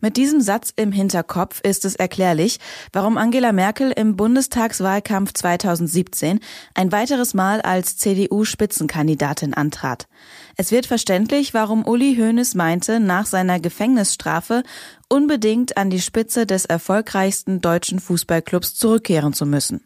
Mit 0.00 0.16
diesem 0.16 0.40
Satz 0.40 0.72
im 0.76 0.92
Hinterkopf 0.92 1.60
ist 1.60 1.84
es 1.84 1.96
erklärlich, 1.96 2.58
warum 2.92 3.16
Angela 3.16 3.52
Merkel 3.52 3.92
im 3.92 4.16
Bundestagswahlkampf 4.16 5.32
2017 5.32 6.40
ein 6.74 6.92
weiteres 6.92 7.34
Mal 7.34 7.60
als 7.60 7.96
CDU-Spitzenkandidatin 7.96 9.54
antrat. 9.54 10.08
Es 10.56 10.70
wird 10.70 10.86
verständlich, 10.86 11.54
warum 11.54 11.86
Uli 11.86 12.16
Hoeneß 12.16 12.54
meinte, 12.54 13.00
nach 13.00 13.26
seiner 13.26 13.60
Gefängnisstrafe 13.60 14.62
unbedingt 15.08 15.76
an 15.76 15.90
die 15.90 16.00
Spitze 16.00 16.46
des 16.46 16.64
erfolgreichsten 16.64 17.60
deutschen 17.60 18.00
Fußballclubs 18.00 18.74
zurückkehren 18.74 19.32
zu 19.32 19.46
müssen. 19.46 19.82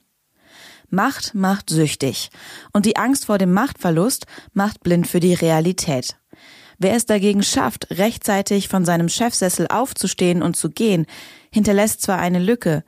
Macht 0.90 1.34
macht 1.34 1.70
süchtig. 1.70 2.30
Und 2.72 2.84
die 2.84 2.96
Angst 2.96 3.26
vor 3.26 3.38
dem 3.38 3.52
Machtverlust 3.52 4.26
macht 4.52 4.80
blind 4.80 5.06
für 5.06 5.20
die 5.20 5.34
Realität. 5.34 6.19
Wer 6.82 6.94
es 6.94 7.04
dagegen 7.04 7.42
schafft, 7.42 7.88
rechtzeitig 7.91 8.68
von 8.68 8.86
seinem 8.86 9.10
Chefsessel 9.10 9.66
aufzustehen 9.68 10.42
und 10.42 10.56
zu 10.56 10.70
gehen, 10.70 11.04
hinterlässt 11.52 12.00
zwar 12.00 12.18
eine 12.18 12.38
Lücke, 12.38 12.84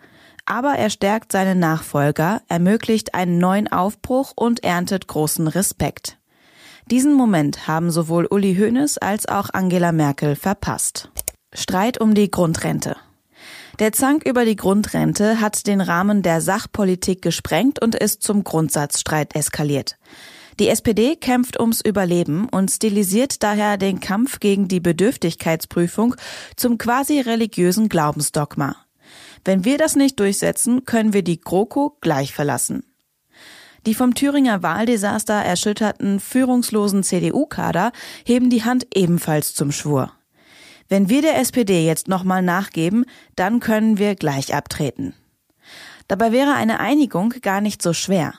aber 0.47 0.73
er 0.73 0.89
stärkt 0.89 1.31
seine 1.31 1.55
Nachfolger, 1.55 2.41
ermöglicht 2.49 3.15
einen 3.15 3.37
neuen 3.37 3.71
Aufbruch 3.71 4.33
und 4.35 4.65
erntet 4.65 5.09
großen 5.09 5.47
Respekt. 5.47 6.17
Diesen 6.91 7.13
Moment 7.13 7.69
haben 7.69 7.91
sowohl 7.91 8.27
Uli 8.31 8.57
Hoeneß 8.57 8.97
als 8.97 9.29
auch 9.29 9.51
Angela 9.53 9.93
Merkel 9.93 10.37
verpasst. 10.37 11.11
Streit 11.53 12.01
um 12.01 12.15
die 12.15 12.31
Grundrente. 12.31 12.97
Der 13.79 13.93
Zank 13.93 14.25
über 14.25 14.47
die 14.47 14.57
Grundrente 14.57 15.39
hat 15.41 15.67
den 15.67 15.83
Rahmen 15.83 16.23
der 16.23 16.41
Sachpolitik 16.41 17.21
gesprengt 17.21 17.81
und 17.83 17.95
ist 17.95 18.23
zum 18.23 18.43
Grundsatzstreit 18.43 19.37
eskaliert. 19.37 19.99
Die 20.59 20.69
SPD 20.69 21.17
kämpft 21.17 21.59
ums 21.59 21.81
Überleben 21.81 22.49
und 22.49 22.71
stilisiert 22.71 23.43
daher 23.43 23.79
den 23.79 24.01
Kampf 24.01 24.39
gegen 24.41 24.69
die 24.69 24.81
Bedürftigkeitsprüfung 24.81 26.15
zum 26.57 26.79
quasi 26.79 27.21
religiösen 27.21 27.89
Glaubensdogma. 27.89 28.77
Wenn 29.45 29.65
wir 29.65 29.79
das 29.79 29.97
nicht 29.97 30.21
durchsetzen, 30.21 30.85
können 30.85 31.13
wir 31.13 31.23
die 31.23 31.41
GroKo 31.41 31.97
gleich 32.01 32.33
verlassen. 32.33 32.85
Die 33.87 33.95
vom 33.95 34.15
Thüringer 34.15 34.63
Wahldesaster 34.63 35.35
erschütterten 35.35 36.21
führungslosen 36.21 37.03
CDU-Kader 37.03 37.91
heben 38.25 38.49
die 38.49 38.63
Hand 38.63 38.87
ebenfalls 38.95 39.55
zum 39.55 39.73
Schwur. 39.73 40.13
Wenn 40.89 41.09
wir 41.09 41.23
der 41.23 41.39
SPD 41.39 41.85
jetzt 41.85 42.07
nochmal 42.07 42.43
nachgeben, 42.43 43.07
dann 43.35 43.59
können 43.59 43.99
wir 43.99 44.15
gleich 44.15 44.55
abtreten. 44.55 45.15
Dabei 46.07 46.31
wäre 46.31 46.55
eine 46.55 46.79
Einigung 46.79 47.31
gar 47.43 47.61
nicht 47.61 47.83
so 47.83 47.93
schwer. 47.93 48.35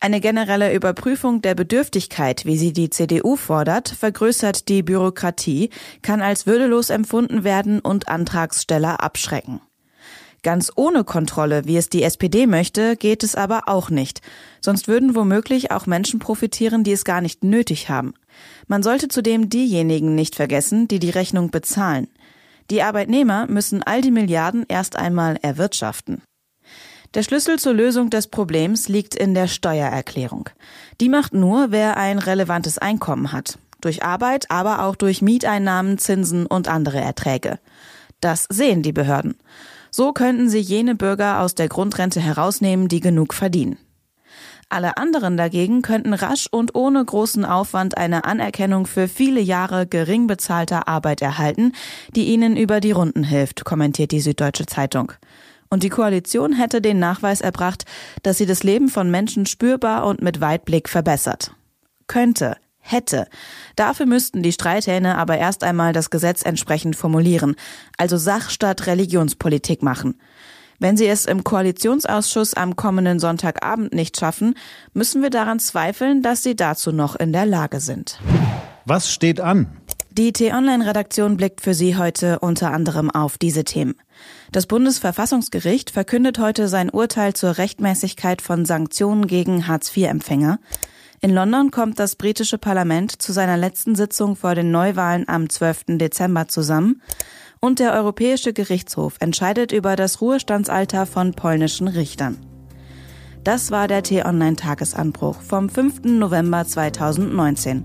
Eine 0.00 0.20
generelle 0.20 0.72
Überprüfung 0.74 1.42
der 1.42 1.56
Bedürftigkeit, 1.56 2.44
wie 2.44 2.56
sie 2.56 2.72
die 2.72 2.88
CDU 2.88 3.34
fordert, 3.34 3.88
vergrößert 3.88 4.68
die 4.68 4.84
Bürokratie, 4.84 5.70
kann 6.02 6.20
als 6.20 6.46
würdelos 6.46 6.90
empfunden 6.90 7.42
werden 7.42 7.80
und 7.80 8.08
Antragsteller 8.08 9.02
abschrecken. 9.02 9.60
Ganz 10.44 10.70
ohne 10.76 11.02
Kontrolle, 11.02 11.64
wie 11.64 11.76
es 11.76 11.88
die 11.88 12.04
SPD 12.04 12.46
möchte, 12.46 12.96
geht 12.96 13.24
es 13.24 13.34
aber 13.34 13.62
auch 13.66 13.90
nicht. 13.90 14.20
Sonst 14.60 14.86
würden 14.86 15.16
womöglich 15.16 15.72
auch 15.72 15.86
Menschen 15.86 16.20
profitieren, 16.20 16.84
die 16.84 16.92
es 16.92 17.04
gar 17.04 17.20
nicht 17.20 17.42
nötig 17.42 17.88
haben. 17.88 18.14
Man 18.68 18.84
sollte 18.84 19.08
zudem 19.08 19.48
diejenigen 19.50 20.14
nicht 20.14 20.36
vergessen, 20.36 20.86
die 20.86 21.00
die 21.00 21.10
Rechnung 21.10 21.50
bezahlen. 21.50 22.06
Die 22.70 22.82
Arbeitnehmer 22.82 23.46
müssen 23.48 23.82
all 23.82 24.00
die 24.00 24.12
Milliarden 24.12 24.64
erst 24.68 24.94
einmal 24.94 25.38
erwirtschaften. 25.42 26.22
Der 27.14 27.22
Schlüssel 27.22 27.58
zur 27.58 27.72
Lösung 27.72 28.10
des 28.10 28.26
Problems 28.26 28.88
liegt 28.88 29.14
in 29.14 29.34
der 29.34 29.48
Steuererklärung. 29.48 30.50
Die 31.00 31.08
macht 31.08 31.32
nur, 31.32 31.70
wer 31.70 31.96
ein 31.96 32.18
relevantes 32.18 32.76
Einkommen 32.78 33.32
hat. 33.32 33.58
Durch 33.80 34.02
Arbeit, 34.02 34.50
aber 34.50 34.84
auch 34.84 34.94
durch 34.94 35.22
Mieteinnahmen, 35.22 35.98
Zinsen 35.98 36.44
und 36.44 36.68
andere 36.68 37.00
Erträge. 37.00 37.58
Das 38.20 38.46
sehen 38.50 38.82
die 38.82 38.92
Behörden. 38.92 39.36
So 39.90 40.12
könnten 40.12 40.50
sie 40.50 40.58
jene 40.58 40.94
Bürger 40.94 41.40
aus 41.40 41.54
der 41.54 41.68
Grundrente 41.68 42.20
herausnehmen, 42.20 42.88
die 42.88 43.00
genug 43.00 43.32
verdienen. 43.32 43.78
Alle 44.68 44.98
anderen 44.98 45.38
dagegen 45.38 45.80
könnten 45.80 46.12
rasch 46.12 46.46
und 46.50 46.74
ohne 46.74 47.02
großen 47.02 47.46
Aufwand 47.46 47.96
eine 47.96 48.24
Anerkennung 48.24 48.86
für 48.86 49.08
viele 49.08 49.40
Jahre 49.40 49.86
gering 49.86 50.26
bezahlter 50.26 50.88
Arbeit 50.88 51.22
erhalten, 51.22 51.72
die 52.14 52.26
ihnen 52.26 52.54
über 52.54 52.80
die 52.80 52.90
Runden 52.90 53.24
hilft, 53.24 53.64
kommentiert 53.64 54.10
die 54.10 54.20
Süddeutsche 54.20 54.66
Zeitung. 54.66 55.12
Und 55.70 55.82
die 55.82 55.88
Koalition 55.90 56.52
hätte 56.52 56.80
den 56.80 56.98
Nachweis 56.98 57.40
erbracht, 57.40 57.84
dass 58.22 58.38
sie 58.38 58.46
das 58.46 58.62
Leben 58.62 58.88
von 58.88 59.10
Menschen 59.10 59.46
spürbar 59.46 60.06
und 60.06 60.22
mit 60.22 60.40
Weitblick 60.40 60.88
verbessert. 60.88 61.52
Könnte, 62.06 62.56
hätte. 62.80 63.26
Dafür 63.76 64.06
müssten 64.06 64.42
die 64.42 64.52
Streithähne 64.52 65.18
aber 65.18 65.38
erst 65.38 65.62
einmal 65.62 65.92
das 65.92 66.10
Gesetz 66.10 66.42
entsprechend 66.42 66.96
formulieren, 66.96 67.54
also 67.96 68.16
Sach 68.16 68.50
statt 68.50 68.86
Religionspolitik 68.86 69.82
machen. 69.82 70.18
Wenn 70.80 70.96
sie 70.96 71.06
es 71.06 71.26
im 71.26 71.42
Koalitionsausschuss 71.42 72.54
am 72.54 72.76
kommenden 72.76 73.18
Sonntagabend 73.18 73.92
nicht 73.92 74.18
schaffen, 74.18 74.54
müssen 74.94 75.22
wir 75.22 75.30
daran 75.30 75.58
zweifeln, 75.58 76.22
dass 76.22 76.44
sie 76.44 76.54
dazu 76.54 76.92
noch 76.92 77.16
in 77.16 77.32
der 77.32 77.46
Lage 77.46 77.80
sind. 77.80 78.20
Was 78.84 79.12
steht 79.12 79.40
an? 79.40 79.76
Die 80.18 80.32
T-Online-Redaktion 80.32 81.36
blickt 81.36 81.60
für 81.60 81.74
Sie 81.74 81.96
heute 81.96 82.40
unter 82.40 82.72
anderem 82.72 83.08
auf 83.08 83.38
diese 83.38 83.62
Themen. 83.62 83.94
Das 84.50 84.66
Bundesverfassungsgericht 84.66 85.90
verkündet 85.90 86.40
heute 86.40 86.66
sein 86.66 86.90
Urteil 86.90 87.34
zur 87.34 87.56
Rechtmäßigkeit 87.56 88.42
von 88.42 88.64
Sanktionen 88.64 89.28
gegen 89.28 89.68
Hartz-IV-Empfänger. 89.68 90.58
In 91.20 91.32
London 91.32 91.70
kommt 91.70 92.00
das 92.00 92.16
britische 92.16 92.58
Parlament 92.58 93.22
zu 93.22 93.30
seiner 93.30 93.56
letzten 93.56 93.94
Sitzung 93.94 94.34
vor 94.34 94.56
den 94.56 94.72
Neuwahlen 94.72 95.28
am 95.28 95.48
12. 95.48 95.84
Dezember 95.98 96.48
zusammen. 96.48 97.00
Und 97.60 97.78
der 97.78 97.92
Europäische 97.92 98.52
Gerichtshof 98.52 99.18
entscheidet 99.20 99.70
über 99.70 99.94
das 99.94 100.20
Ruhestandsalter 100.20 101.06
von 101.06 101.34
polnischen 101.34 101.86
Richtern. 101.86 102.38
Das 103.44 103.70
war 103.70 103.86
der 103.86 104.02
T-Online-Tagesanbruch 104.02 105.42
vom 105.42 105.68
5. 105.68 106.02
November 106.06 106.66
2019 106.66 107.84